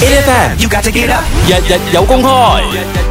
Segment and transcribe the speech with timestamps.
[0.00, 3.09] 8FM you got to get up，日日有公開，日日有公開。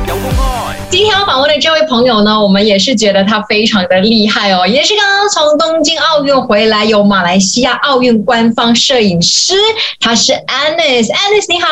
[0.89, 9.53] 今天要访问的这位朋友呢，我们也是觉得他非常的厉害哦，也是刚刚从东京奥运回来，有马来西亚奥运官方摄影师，
[9.99, 11.67] 他是 Anis，Anis 你好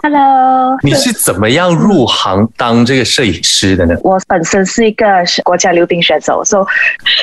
[0.00, 3.96] ，Hello，你是怎么样入行当这个摄影师的呢？
[4.04, 5.04] 我本身是一个
[5.42, 6.64] 国家溜冰选手，so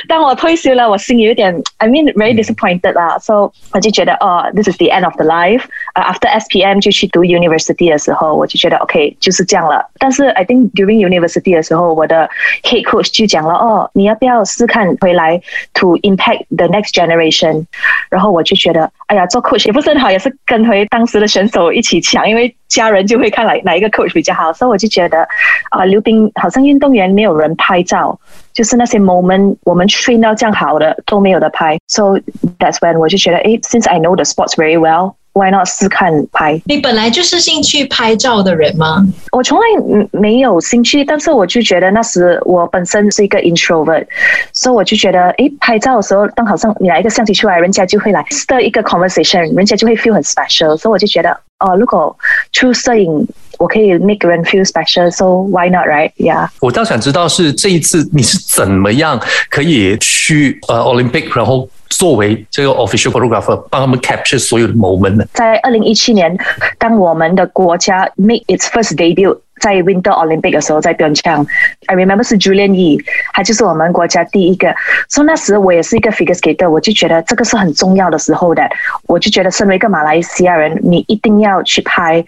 [0.09, 5.61] 当我退休了，我心里有点，I mean very disappointed 啦，so 我就觉得哦，this is the end of the life。
[5.93, 9.89] 呃，after SPM 就去读 university 的时候，我就觉得 OK 就是这样了。
[9.97, 12.28] 但是 I think during University 的时候，我的
[12.62, 15.40] head coach 就讲了哦，你要不要试看回来
[15.74, 17.64] to impact the next generation？
[18.10, 25.26] 然后我就觉得，哎呀，做 coach 也不是很好，也是跟回当时的选手一起抢，因为家人就会看哪哪一个 coach 比较好，所以我就觉得
[25.70, 28.18] 啊，溜冰好像运动员没有人拍照，
[28.52, 32.18] 就是那些 moment 我们 train 到这样好的都没有的拍，so
[32.58, 35.14] that's when 我就觉得，哎，since I know the sports very well。
[35.33, 36.61] Why not 试看拍？
[36.65, 39.03] 你本来就是兴趣拍照的人吗？
[39.31, 39.65] 我从来
[40.11, 44.05] 没有兴趣，但是我就觉得那时我本身是一个 introvert，
[44.53, 52.15] 所以我就觉得，诶，拍照的时候，当好像你拿一个相机出来，人家就会来 start 一个 conversation，人家就会 feel 很 special，所以我就觉得，哦，如果
[52.51, 53.27] 出摄影，
[53.57, 56.47] 我可以 make 人 feel special，so why not right？Yeah。
[56.59, 61.67] 我倒想知道是这一次你是怎么样可以去呃 Olympic，然后。
[61.97, 65.25] 作为这个 official photographer，帮他们 capture 所有的 moment？
[65.33, 66.35] 在二零一七年，
[66.77, 69.37] 当我们的国家 make its first debut。
[69.61, 73.01] 在 Winter Olympic 的时候，在 Pyeongchang，I remember 是 Julian Yi，
[73.33, 74.73] 他就是我们国家第一个。
[75.09, 78.63] 所以那时我也是一个 figure skater，我就觉得这个是很重要的时候的。
[79.07, 82.23] 我就觉得身为一个马来西亚人，你一定要去拍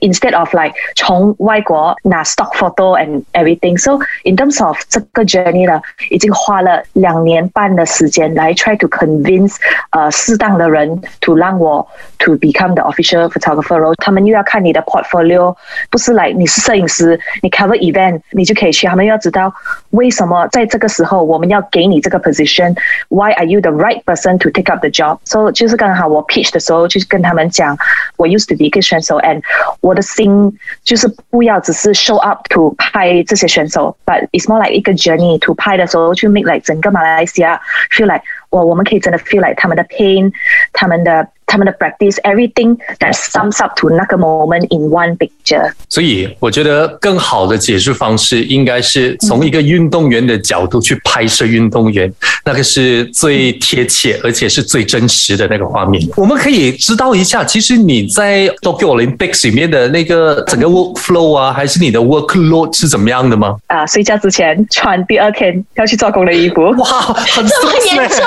[0.00, 3.78] ，instead of like 从外国拿 stock photo and everything。
[3.78, 9.56] So in terms of 这个 journey 呢，已经花了两年半的时间来 try to convince
[9.90, 11.86] 呃适当的人 to 让我
[12.18, 13.94] to become the official photographer。
[14.02, 15.54] 他们又要看你的 portfolio，
[15.90, 18.86] 不是 like 你是摄影师，你 cover event，你就可以去。
[18.86, 19.52] 他们要知道
[19.90, 27.77] 为什么在这个时候我们要给你这个 position，Why are you the right person to take up the job？So 就是刚好我 pitch 的时候，就是跟他们讲，
[28.17, 29.41] 我 used to be 一个选手，and
[29.81, 37.59] 我的心就是不要只是 show up to 拍这些选手，but it's more like 一个 journey to 拍的时候去 make like 整个马来西亚
[37.91, 40.31] feel like 我我们可以真的 feel like 他们的 pain，
[40.71, 41.27] 他们的。
[41.48, 45.72] 他们的 practice everything that sums up to 那个 moment in one picture。
[45.88, 52.12] 所以我觉得更好的解释方式应该是从一个运动员的角度去拍摄运动员，
[52.44, 56.06] 那个是最贴切而且是最真实的那个画面。
[56.16, 63.56] 我们可以知道一下，其实你在 Tokyo Olympics 里面的那个整个 workflow 啊，还是你的 workload 是怎么样的吗？
[63.68, 66.62] 啊，睡觉之前穿第二天要去做工的衣服。
[66.62, 67.44] 哇，很
[67.88, 68.26] 严重，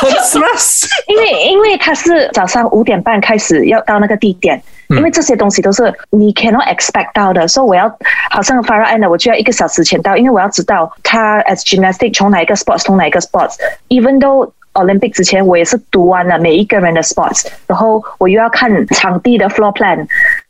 [0.00, 0.86] 很 stress。
[1.08, 2.48] 因为因为他是早。
[2.48, 4.58] 上五点半开始要到那个地点，
[4.88, 7.86] 因为这些东西都是你 cannot expect 到的，所以我要
[8.30, 19.74] 好像 Farah a n 我就要一个小时前到，因为我要知道他 as gymnastic 从哪一个 sports 从哪一个 sports，even though Olympic 之前我也是读完了每一个人的 sports，然后我又要看场地的 floor
[19.76, 20.06] plan，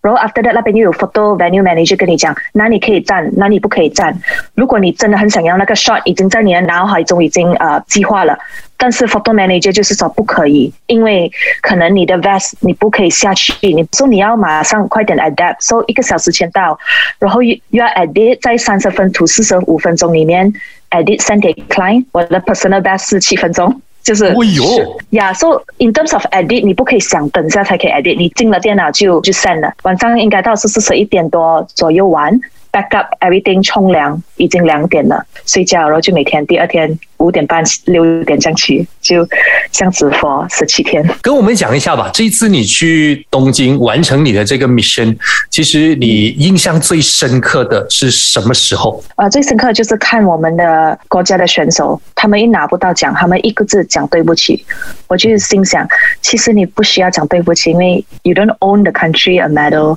[0.08, 4.18] 然后 after that 那边又有 photo venue manager 跟你讲哪里可以站，哪里不可以站。
[4.54, 8.38] 如果你真的很想要那个 shot，已经在你的脑海中已经呃计划了。
[8.78, 11.30] 但是 photo manager 就是说不可以，因为
[11.60, 16.78] 可能你的 vest 你不可以下去，你说你要马上快点 adapt，所以一个小时前到，
[17.18, 20.50] 然后又又要 edit 在三十分图四十五分钟里面
[20.90, 32.40] edit send 给 client，我的 personal best 是七分钟，就是哎呦呀，so in terms of edit 你不可以想等一下才可以 edit，你进了电脑就就 send 了，晚上应该到是四十一点多左右完。
[32.70, 39.26] back up everything，冲凉已经两点了，睡觉，然后就每天第二天五点半六点这样起，就
[39.70, 41.04] 这样子 for 十七天。
[41.20, 45.16] 跟我们讲一下吧，这一次你去东京完成你的这个 mission，
[45.50, 49.02] 其实你印象最深刻的是什么时候？
[49.16, 54.64] 啊，最深刻就是看我们的国家的选手，他们一拿不到奖，他们一个字讲对不起。
[55.08, 55.86] 我就心想，
[56.20, 59.96] 其实你不需要讲对不起，因为 you don't own the country a medal。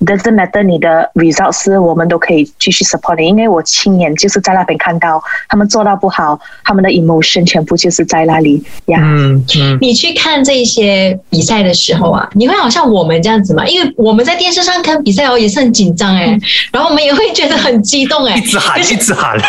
[0.00, 8.98] Doesn't matter 你的 results，我们都可以继续 support 你，因为我亲眼就是在那边看到他们做到不好，他们的 emotion 全部就是在那里呀。
[9.02, 9.78] 嗯嗯。
[9.80, 13.66] 你去看这些比赛的时候啊，你会好像我们这样子嘛？
[13.66, 16.38] 因为我们在电视上看比赛哦，也是很紧张哎，
[16.72, 19.38] 然后我们也会觉得很激动哎，一直喊一直喊。
[19.38, 19.48] 对，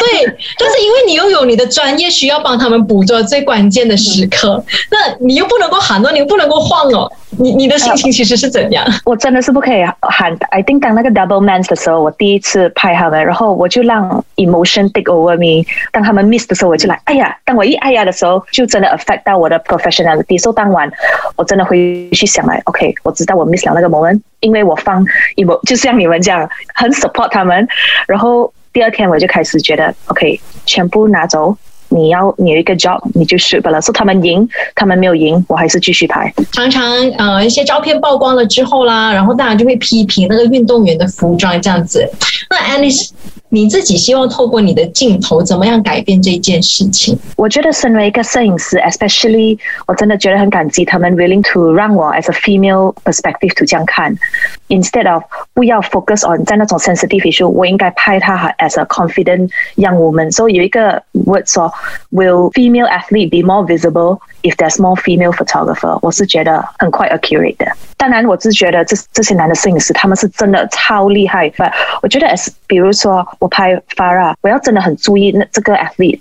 [0.60, 7.12] 但是因为你又有你的专业，需要帮他们捕捉最关键的时刻，那你又不能够喊哦，你又不能够晃哦。
[7.32, 8.86] 你你的心情其实是怎样？
[9.04, 10.36] 我真的是不可以喊。
[10.50, 15.68] I think 当那个 double man 的时候，我第一次拍他们，然后我就让 emotion take over me。
[15.92, 17.38] 当他们 miss 的时候，我就来，哎呀！
[17.44, 20.40] 当我一哎呀的时候，就真的 affect 到我的 professionality。
[20.40, 20.90] 所以当晚
[21.36, 27.68] 我真的会去想来，OK，我知道我 miss 了那个 moment，因为我放 emo，就像你们这样很 support 他们。
[28.08, 31.56] 然后第二天我就开始觉得，OK，全部拿走。
[31.89, 33.81] 你要你有一个 job，你就输了。
[33.81, 36.34] 说他们赢，他们没有赢，我还是继续拍。
[36.51, 36.84] 常常
[37.18, 42.07] 呃一些照片曝光了之后啦，然后大家就会批评那个运动员的服装这样子。
[42.50, 43.12] 那 Alice。
[43.50, 47.18] 你自己希望透过你的镜头怎么样改变这件事情？
[47.38, 54.14] 我觉得身为一个摄影师，especially 我真的觉得很感激他们 willing to 让我 as a female perspective to 这样看
[54.68, 55.24] ，instead of
[55.54, 60.30] 不要 focus on 在那种 sensitive issue，我应该拍他 as a confident young woman。
[60.30, 61.72] 所以有一个 words 说
[62.12, 65.98] will female athlete be more visible if there's more female photographer？
[66.02, 67.66] 我是觉得很 quite accurate 的。
[67.96, 71.50] 当然，我是觉得这这些男的摄影师他们是真的超厉害。
[71.56, 71.72] 但
[72.02, 73.26] 我觉得，s 比如说。
[73.39, 76.19] 我拍 Farah，我要真的很注意那这个 athlete，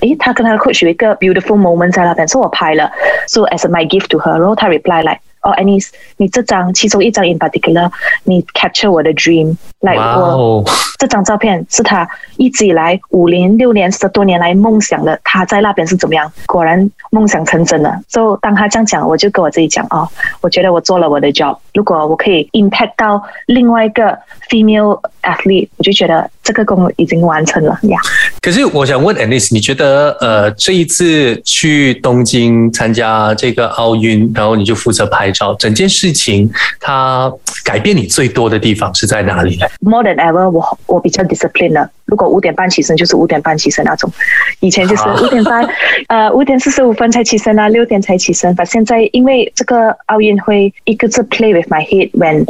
[0.00, 2.90] 诶，他跟他的 coach 有一个 beautiful moment 在那边，所以我拍了
[3.26, 5.20] ，so as my gift to her，然后他 reply 来。
[5.42, 5.88] 哦，Anis，
[6.18, 7.90] 你这张其中一张 in particular，
[8.22, 10.64] 你 capture 我的 dream，like 我
[11.00, 16.32] 这张照片是他一直以来五年六年十多年来梦想的，他在那边是怎么样？
[16.46, 18.00] 果然梦想成真了。
[18.08, 20.08] So 当他这样讲，我就跟我自己讲哦，
[20.42, 21.58] 我觉得我做了我的 job。
[21.74, 24.16] 如果我可以 impact 到另外一个
[24.48, 27.98] female athlete，我就觉得这个功已经完成了呀。
[28.40, 35.54] 可是我想问 Anis，你觉得呃这一次去东京参加这个奥运，然后你就负责拍照？
[35.54, 36.50] 整件事情，
[36.80, 37.32] 它
[37.64, 41.88] 改变你最多的地方是在哪里呢？More than ever，我我比较 disciplined 了。
[42.06, 44.12] 如果五点半起身，就是五点半起身那种。
[44.60, 45.66] 以前就是五点半，
[46.08, 48.52] 呃，五点四十五分才起身啊，六点才起身。
[48.54, 52.44] 但现在因为这个奥运会，一个字 play with my head when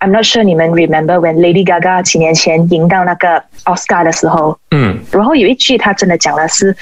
[0.00, 6.74] I'm not sure 你们 remember when Lady Gaga 几年前赢到那个 Oscar 的时候，嗯，然后有一句他真的讲的是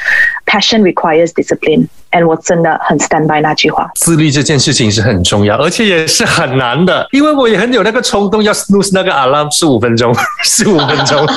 [0.46, 1.88] passion requires discipline。
[2.12, 10.14] And 我真的很 stand by 那句话，自律这件事情是很重要，而且也是很难的，因为我也很有那个冲动要 snooze 那个 alarm 十五分钟，
[10.44, 11.26] 十五分钟。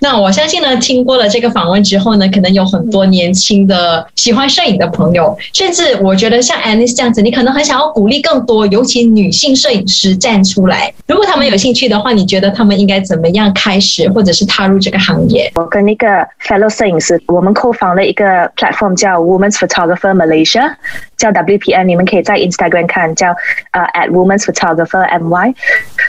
[0.00, 10.92] 那我相信呢，听过了这个访问之后呢，可能有很多年轻的喜欢摄影的朋友，甚至我觉得像 Anis 这样子，你可能很想要鼓励更多，尤其女性摄影师站出来。
[11.06, 15.50] 如果他们有兴趣的话，你觉得他们应该怎么样开始，或者是踏入这个行业？
[15.54, 16.06] 我跟那个
[16.44, 18.35] fellow 摄影师，我们 co 访了一个。
[18.35, 20.75] platform 叫 Women's Photographer Malaysia，
[21.17, 23.35] 叫 WPN，你们可以在 Instagram 看，叫
[23.71, 25.55] 呃 at Women's Photographer MY。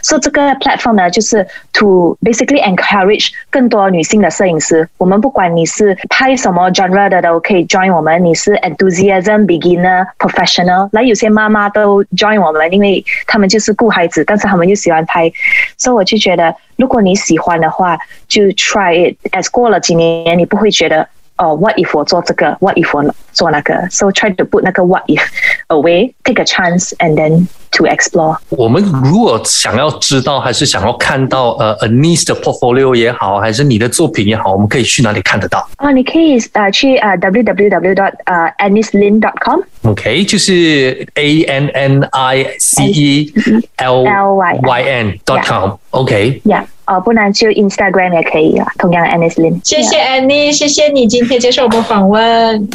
[0.03, 4.89] 所以这个 platform 呢，就是 to basically encourage 更多女性的摄影师。
[4.99, 8.23] 我们不管你是拍什么 genre 的都可以 join 我们。
[8.23, 15.31] 你是 enthusiasm beginner professional，那有些妈妈都 join 我们，因为他们就是顾孩子，但是他们又喜欢拍。
[15.77, 17.99] 所以我就觉得，如果你喜欢的话，
[18.29, 21.09] 就 try it。as 过了几年，你不会觉得。
[21.39, 22.57] 哦，what if 我做这个？
[22.61, 23.75] what if 我做那个？
[23.91, 25.21] So try to put 那个 what if
[25.69, 28.37] away, take a chance, and then to explore。
[28.51, 35.67] 我们如果想要知道，还是想要看到呃 Anis 的 portfolio 也好，还是你的作品也好，我们可以去哪里看得到？
[35.77, 43.33] 啊，你可以呃去呃 www dot 呃 anislin dot com。OK，就是 A N N I C E
[43.79, 46.67] L Y N dot com。OK，Yeah。
[46.88, 49.60] 哦，不然就 Instagram 也可以啊，同样 Annie Lin。
[49.64, 52.68] 谢谢 Annie，谢谢你今天接受我们访问。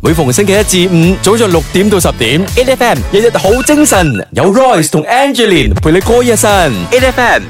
[0.00, 7.42] 每逢星期一至五早上六點到十點，8FM 日日好精神，有 Royce 同 Angeline 陪你過一晨，8FM。